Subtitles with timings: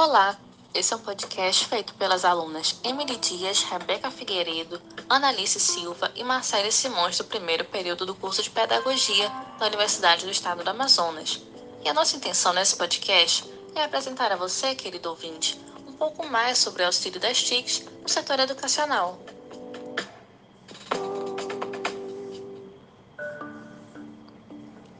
[0.00, 0.38] Olá,
[0.72, 6.70] esse é um podcast feito pelas alunas Emily Dias, Rebeca Figueiredo, Analice Silva e Marcele
[6.70, 9.28] Simões do primeiro período do curso de Pedagogia
[9.58, 11.42] da Universidade do Estado do Amazonas.
[11.84, 16.58] E a nossa intenção nesse podcast é apresentar a você, querido ouvinte, um pouco mais
[16.58, 19.18] sobre o auxílio das TICs no setor educacional.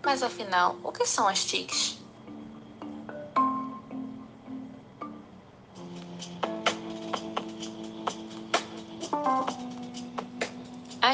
[0.02, 1.97] Mas afinal, o que são as TICs?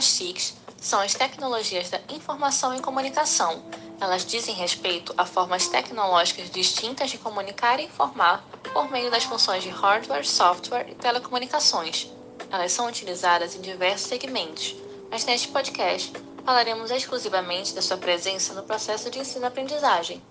[0.04, 3.64] As TICs são as tecnologias da informação e comunicação.
[3.98, 9.62] Elas dizem respeito a formas tecnológicas distintas de comunicar e informar por meio das funções
[9.62, 12.12] de hardware, software e telecomunicações.
[12.50, 14.76] Elas são utilizadas em diversos segmentos,
[15.10, 16.12] mas neste podcast
[16.44, 20.22] falaremos exclusivamente da sua presença no processo de ensino-aprendizagem.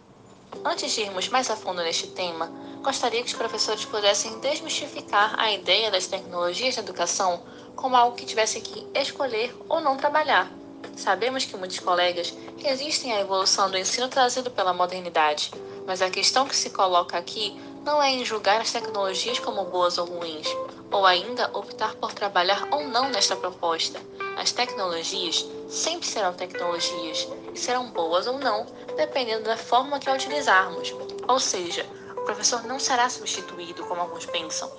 [0.63, 2.45] Antes de irmos mais a fundo neste tema,
[2.83, 7.41] gostaria que os professores pudessem desmistificar a ideia das tecnologias da educação
[7.75, 10.51] como algo que tivesse que escolher ou não trabalhar.
[10.95, 15.51] Sabemos que muitos colegas resistem à evolução do ensino trazido pela modernidade,
[15.87, 19.97] mas a questão que se coloca aqui não é em julgar as tecnologias como boas
[19.97, 20.47] ou ruins,
[20.91, 23.99] ou ainda optar por trabalhar ou não nesta proposta.
[24.37, 30.13] As tecnologias sempre serão tecnologias e serão boas ou não, dependendo da forma que a
[30.13, 30.93] utilizarmos.
[31.27, 31.85] Ou seja,
[32.15, 34.71] o professor não será substituído, como alguns pensam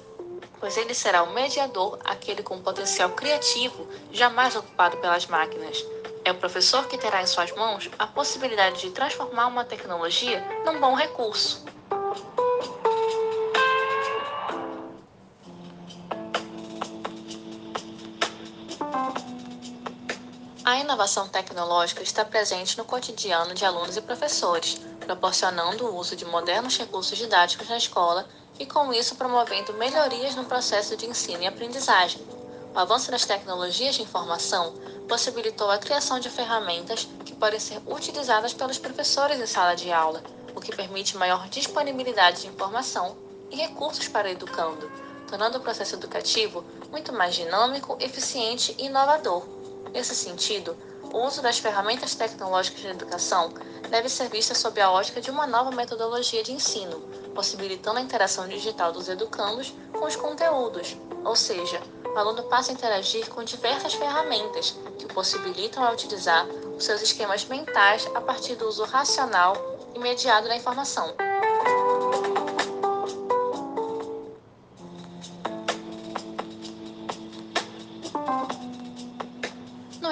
[0.65, 5.85] pois ele será o mediador, aquele com potencial criativo, jamais ocupado pelas máquinas.
[6.25, 10.81] É o professor que terá em suas mãos a possibilidade de transformar uma tecnologia num
[10.81, 11.67] bom recurso.
[20.65, 26.25] A inovação tecnológica está presente no cotidiano de alunos e professores, proporcionando o uso de
[26.25, 28.27] modernos recursos didáticos na escola
[28.59, 32.21] e, com isso, promovendo melhorias no processo de ensino e aprendizagem.
[32.75, 34.75] O avanço das tecnologias de informação
[35.09, 40.23] possibilitou a criação de ferramentas que podem ser utilizadas pelos professores em sala de aula,
[40.55, 43.17] o que permite maior disponibilidade de informação
[43.51, 44.91] e recursos para o educando,
[45.29, 49.47] tornando o processo educativo muito mais dinâmico, eficiente e inovador.
[49.93, 50.77] Nesse sentido,
[51.15, 53.53] o uso das ferramentas tecnológicas de educação
[53.89, 57.01] deve ser vista sob a ótica de uma nova metodologia de ensino,
[57.33, 62.75] possibilitando a interação digital dos educandos com os conteúdos, ou seja, o aluno passa a
[62.75, 68.69] interagir com diversas ferramentas que possibilitam a utilizar os seus esquemas mentais a partir do
[68.69, 69.57] uso racional
[69.95, 71.15] e mediado da informação.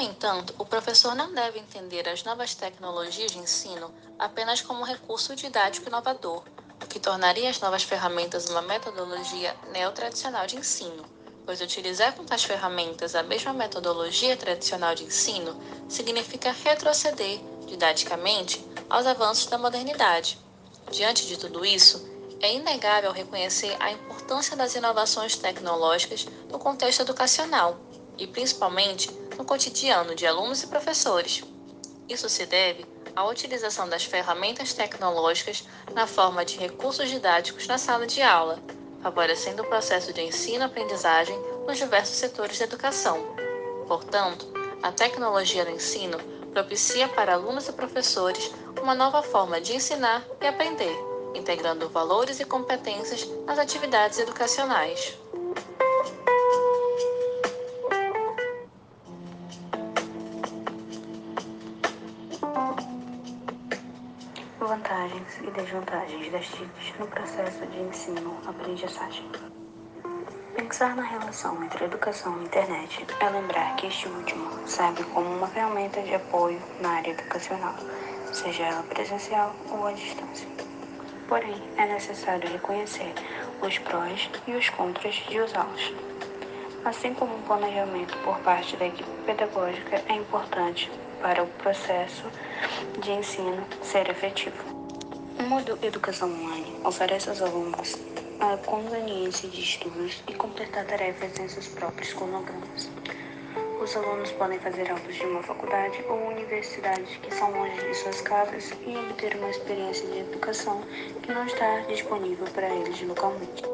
[0.03, 5.35] Entanto, o professor não deve entender as novas tecnologias de ensino apenas como um recurso
[5.35, 6.43] didático inovador,
[6.89, 11.05] que tornaria as novas ferramentas uma metodologia neotradicional de ensino,
[11.47, 15.59] pois utilizar com tais ferramentas a mesma metodologia tradicional de ensino
[15.89, 20.39] significa retroceder, didaticamente, aos avanços da modernidade.
[20.91, 22.07] Diante de tudo isso,
[22.41, 27.79] é inegável reconhecer a importância das inovações tecnológicas no contexto educacional
[28.19, 29.09] e, principalmente,
[29.43, 31.43] no cotidiano de alunos e professores.
[32.09, 32.87] Isso se deve
[33.17, 38.63] a utilização das ferramentas tecnológicas na forma de recursos didáticos na sala de aula,
[39.03, 41.37] favorecendo o processo de ensino-aprendizagem
[41.67, 43.19] nos diversos setores da educação.
[43.89, 44.47] Portanto,
[44.81, 46.19] a tecnologia do ensino
[46.53, 48.49] propicia para alunos e professores
[48.81, 50.97] uma nova forma de ensinar e aprender,
[51.35, 55.19] integrando valores e competências nas atividades educacionais.
[65.43, 69.29] E desvantagens das TICs no processo de ensino-aprendizagem.
[70.55, 75.47] Pensar na relação entre educação e internet é lembrar que este último serve como uma
[75.47, 77.75] ferramenta de apoio na área educacional,
[78.33, 80.47] seja ela presencial ou à distância.
[81.29, 83.13] Porém, é necessário reconhecer
[83.61, 85.93] os prós e os contras de usá-los.
[86.85, 90.91] Assim como o planejamento por parte da equipe pedagógica é importante
[91.21, 92.25] para o processo
[93.01, 94.72] de ensino ser efetivo.
[95.43, 97.97] O modo Educação Online oferece aos alunos
[98.39, 102.89] a conveniência de estudos e completar tarefas em seus próprios cronogramas.
[103.83, 108.21] Os alunos podem fazer aulas de uma faculdade ou universidade que são longe de suas
[108.21, 110.81] casas e obter uma experiência de educação
[111.21, 113.65] que não está disponível para eles localmente.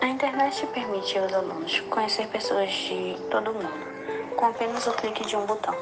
[0.00, 3.94] A internet permite aos alunos conhecer pessoas de todo o mundo
[4.36, 5.74] com apenas o clique de um botão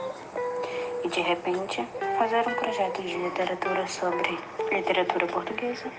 [1.12, 1.86] de repente,
[2.18, 4.38] fazer um projeto de literatura sobre
[4.70, 5.92] literatura portuguesa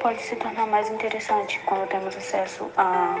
[0.00, 3.16] pode se tornar mais interessante quando temos acesso a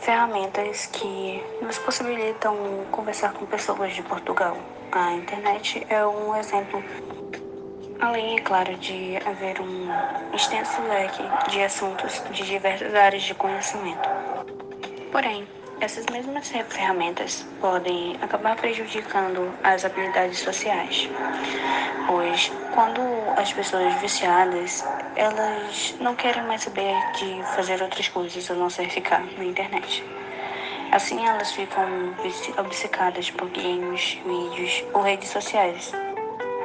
[0.00, 2.54] ferramentas que nos possibilitam
[2.90, 4.58] conversar com pessoas de Portugal.
[4.92, 6.84] A internet é um exemplo,
[7.98, 9.88] além, é claro, de haver um
[10.34, 14.06] extenso leque de assuntos de diversas áreas de conhecimento.
[15.10, 15.48] Porém,
[15.80, 21.08] essas mesmas ferramentas podem acabar prejudicando as habilidades sociais,
[22.06, 23.00] pois quando
[23.36, 24.84] as pessoas viciadas,
[25.16, 30.04] elas não querem mais saber de fazer outras coisas a não ser ficar na internet.
[30.92, 32.14] Assim elas ficam
[32.58, 35.92] obcecadas por games, vídeos ou redes sociais.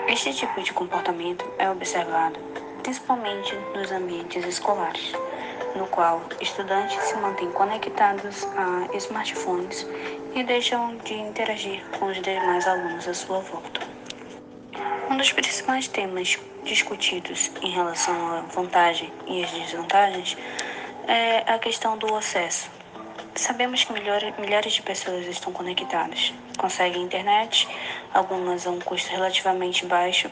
[0.08, 2.40] Este tipo de comportamento é observado
[2.90, 5.14] principalmente nos ambientes escolares
[5.76, 9.86] no qual estudantes se mantêm conectados a smartphones
[10.34, 13.82] e deixam de interagir com os demais alunos à sua volta.
[15.08, 20.36] Um dos principais temas discutidos em relação à vantagem e as desvantagens
[21.08, 22.72] é a questão do acesso.
[23.36, 27.70] Sabemos que milhares de pessoas estão conectadas, conseguem internet,
[28.12, 30.32] algumas a um custo relativamente baixo,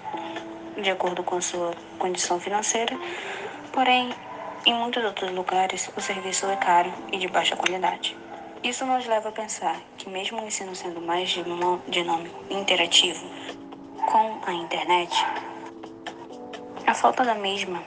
[0.82, 2.98] de acordo com sua condição financeira,
[3.72, 4.14] porém
[4.66, 8.18] em muitos outros lugares, o serviço é caro e de baixa qualidade.
[8.64, 13.26] Isso nos leva a pensar que, mesmo o ensino sendo mais dinâmico e interativo
[14.12, 15.14] com a internet,
[16.86, 17.82] a falta da mesma,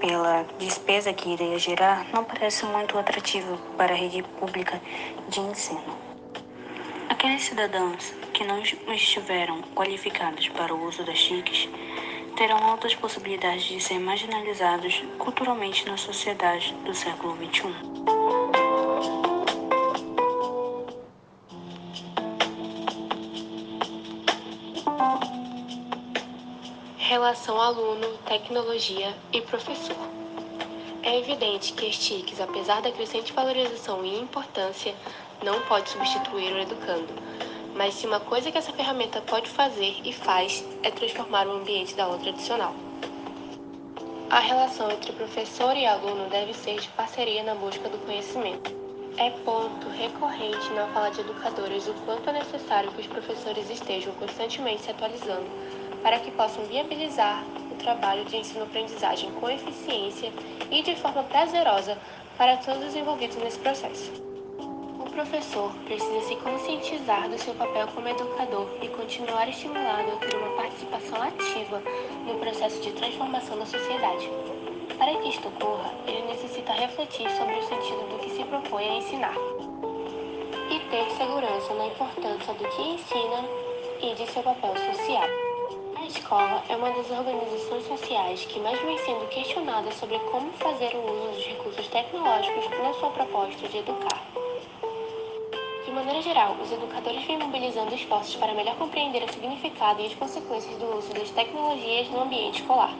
[0.00, 4.80] pela despesa que iria gerar, não parece muito atrativo para a rede pública
[5.28, 5.96] de ensino.
[7.08, 11.68] Aqueles cidadãos que não estiveram qualificados para o uso das TICs
[12.38, 17.74] terão altas possibilidades de ser marginalizados culturalmente na sociedade do século XXI.
[26.96, 29.96] Relação aluno, tecnologia e professor.
[31.02, 34.94] É evidente que as TICs, apesar da crescente valorização e importância,
[35.42, 37.37] não pode substituir o educando
[37.74, 41.94] mas se uma coisa que essa ferramenta pode fazer e faz é transformar o ambiente
[41.94, 42.74] da aula tradicional.
[44.30, 48.76] A relação entre professor e aluno deve ser de parceria na busca do conhecimento.
[49.16, 54.12] É ponto recorrente na fala de educadores o quanto é necessário que os professores estejam
[54.14, 55.46] constantemente se atualizando
[56.02, 57.42] para que possam viabilizar
[57.72, 60.32] o trabalho de ensino-aprendizagem com eficiência
[60.70, 61.98] e de forma prazerosa
[62.36, 64.27] para todos os envolvidos nesse processo
[65.18, 70.54] professor precisa se conscientizar do seu papel como educador e continuar estimulado a ter uma
[70.54, 71.82] participação ativa
[72.24, 74.30] no processo de transformação da sociedade.
[74.96, 78.94] Para que isto ocorra, ele necessita refletir sobre o sentido do que se propõe a
[78.94, 79.34] ensinar
[80.70, 83.44] e ter segurança na importância do que ensina
[84.00, 85.28] e de seu papel social.
[85.96, 90.94] A escola é uma das organizações sociais que mais vem sendo questionada sobre como fazer
[90.94, 94.27] o uso dos recursos tecnológicos na sua proposta de educar.
[95.88, 100.14] De maneira geral, os educadores vêm mobilizando esforços para melhor compreender o significado e as
[100.14, 102.94] consequências do uso das tecnologias no ambiente escolar.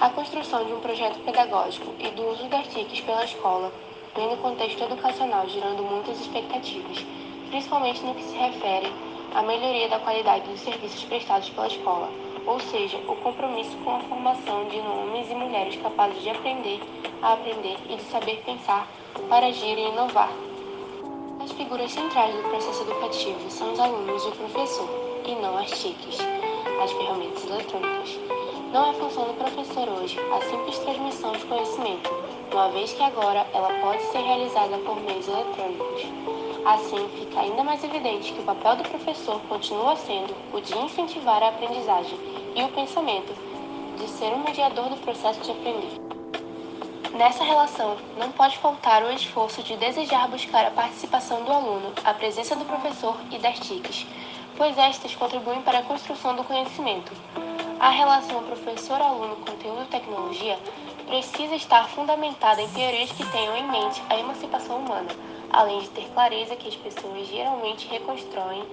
[0.00, 3.70] A construção de um projeto pedagógico e do uso das TICs pela escola
[4.16, 7.04] vem no contexto educacional gerando muitas expectativas,
[7.50, 8.90] principalmente no que se refere
[9.34, 12.08] à melhoria da qualidade dos serviços prestados pela escola,
[12.46, 16.80] ou seja, o compromisso com a formação de homens e mulheres capazes de aprender
[17.20, 18.88] a aprender e de saber pensar
[19.28, 20.32] para agir e inovar.
[21.62, 24.88] As figuras centrais do processo educativo são os alunos e o professor,
[25.24, 26.18] e não as TICs,
[26.82, 28.18] as ferramentas eletrônicas.
[28.72, 32.10] Não é função do professor hoje a simples transmissão de conhecimento,
[32.52, 36.02] uma vez que agora ela pode ser realizada por meios eletrônicos.
[36.66, 41.44] Assim, fica ainda mais evidente que o papel do professor continua sendo o de incentivar
[41.44, 42.18] a aprendizagem
[42.56, 43.32] e o pensamento,
[43.98, 46.11] de ser um mediador do processo de aprender.
[47.14, 52.14] Nessa relação, não pode faltar o esforço de desejar buscar a participação do aluno, a
[52.14, 54.06] presença do professor e das TICs,
[54.56, 57.12] pois estas contribuem para a construção do conhecimento.
[57.78, 60.58] A relação professor-aluno-conteúdo-tecnologia
[61.06, 65.10] precisa estar fundamentada em teorias que tenham em mente a emancipação humana,
[65.52, 68.64] além de ter clareza que as pessoas geralmente reconstroem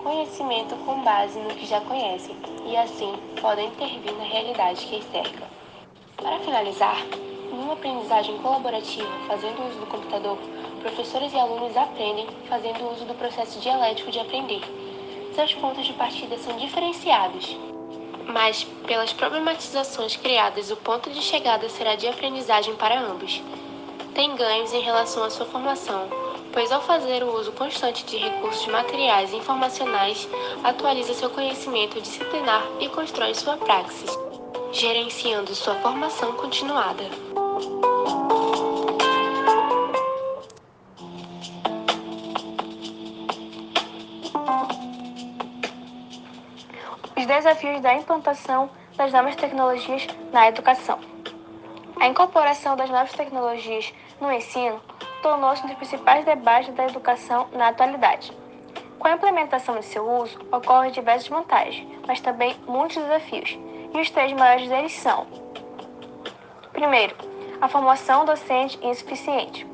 [0.00, 5.50] conhecimento com base no que já conhecem e, assim, podem intervir na realidade que cerca.
[6.16, 7.04] Para finalizar,
[7.60, 10.38] numa aprendizagem colaborativa, fazendo uso do computador,
[10.80, 14.62] professores e alunos aprendem fazendo uso do processo dialético de aprender.
[15.34, 17.56] Seus pontos de partida são diferenciados,
[18.26, 23.42] mas pelas problematizações criadas, o ponto de chegada será de aprendizagem para ambos.
[24.14, 26.08] Tem ganhos em relação à sua formação,
[26.52, 30.28] pois ao fazer o uso constante de recursos materiais e informacionais,
[30.64, 34.10] atualiza seu conhecimento disciplinar e constrói sua praxis.
[34.72, 37.04] gerenciando sua formação continuada.
[47.16, 50.98] Os desafios da implantação das novas tecnologias na educação.
[52.00, 54.80] A incorporação das novas tecnologias no ensino
[55.22, 58.32] tornou-se um dos principais debates da educação na atualidade.
[58.98, 63.58] Com a implementação de seu uso, ocorrem diversas vantagens, mas também muitos desafios,
[63.94, 65.26] e os três maiores deles são:
[66.72, 67.14] primeiro,
[67.60, 69.66] a formação docente insuficiente.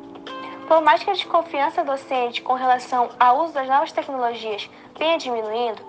[0.66, 5.80] Por mais que a desconfiança docente com relação ao uso das novas tecnologias venha diminuindo,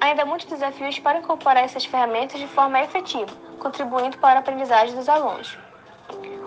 [0.00, 4.94] ainda há muitos desafios para incorporar essas ferramentas de forma efetiva, contribuindo para a aprendizagem
[4.94, 5.58] dos alunos.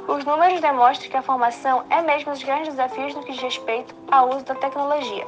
[0.07, 3.41] Os números demonstram que a formação é mesmo um dos grandes desafios no que diz
[3.41, 5.25] respeito ao uso da tecnologia.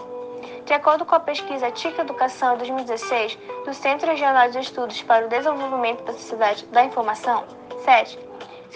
[0.65, 5.25] De acordo com a pesquisa TIC Educação em 2016 do Centro Regional de Estudos para
[5.25, 7.45] o Desenvolvimento da Sociedade da Informação,
[7.83, 8.17] SET,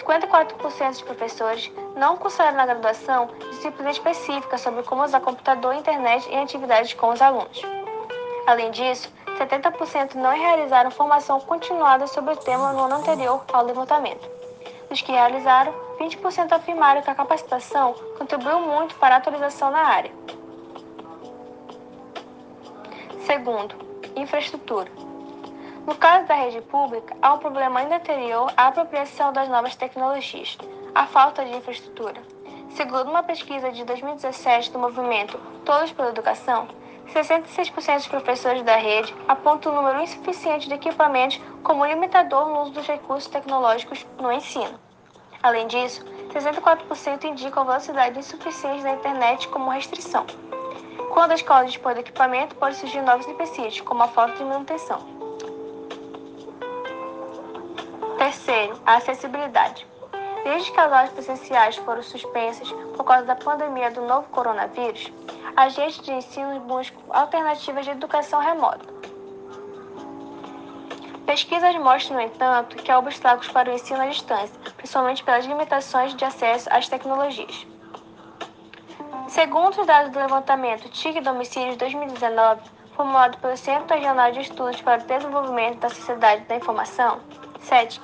[0.02, 6.28] 54% dos professores não cursaram na graduação disciplina específica sobre como usar computador e internet
[6.28, 7.62] em atividades com os alunos.
[8.46, 14.28] Além disso, 70% não realizaram formação continuada sobre o tema no ano anterior ao levantamento.
[14.88, 20.10] Dos que realizaram, 20% afirmaram que a capacitação contribuiu muito para a atualização na área.
[23.26, 23.74] Segundo,
[24.16, 24.90] infraestrutura.
[25.86, 30.58] No caso da rede pública, há um problema ainda anterior à apropriação das novas tecnologias,
[30.94, 32.20] a falta de infraestrutura.
[32.70, 36.68] Segundo uma pesquisa de 2017 do movimento Todos pela Educação,
[37.14, 42.72] 66% dos professores da rede apontam um número insuficiente de equipamentos como limitador no uso
[42.72, 44.78] dos recursos tecnológicos no ensino.
[45.42, 50.26] Além disso, 64% indicam a velocidade insuficiente da internet como restrição.
[51.12, 55.19] Quando a escola dispõe do equipamento, pode surgir novos empecilhos, como a falta de manutenção.
[58.20, 59.86] Terceiro, a acessibilidade.
[60.44, 65.10] Desde que as aulas presenciais foram suspensas por causa da pandemia do novo coronavírus,
[65.56, 68.84] agentes de ensino buscam alternativas de educação remota.
[71.24, 76.14] Pesquisas mostram, no entanto, que há obstáculos para o ensino à distância, principalmente pelas limitações
[76.14, 77.66] de acesso às tecnologias.
[79.28, 82.60] Segundo os dados do levantamento TIC Domicílios 2019,
[82.94, 87.18] formulado pelo Centro Regional de Estudos para o Desenvolvimento da Sociedade da Informação,
[87.60, 88.00] CETIC,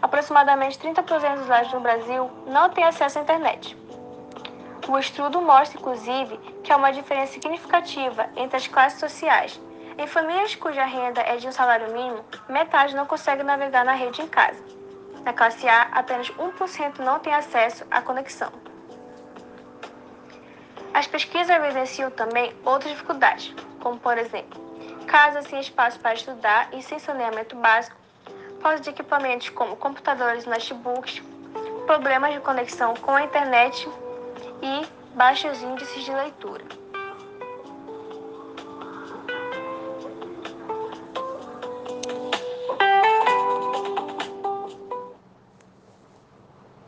[0.00, 3.76] aproximadamente 30% dos lares no Brasil não têm acesso à internet.
[4.88, 9.60] O estudo mostra, inclusive, que há uma diferença significativa entre as classes sociais.
[9.96, 14.22] Em famílias cuja renda é de um salário mínimo, metade não consegue navegar na rede
[14.22, 14.62] em casa.
[15.24, 18.50] Na classe A, apenas 1% não tem acesso à conexão.
[20.92, 24.60] As pesquisas evidenciam também outras dificuldades, como, por exemplo,
[25.06, 27.96] casas sem espaço para estudar e sem saneamento básico,
[28.62, 31.20] falta de equipamentos como computadores notebooks,
[31.84, 33.88] problemas de conexão com a internet
[34.62, 36.81] e baixos índices de leitura.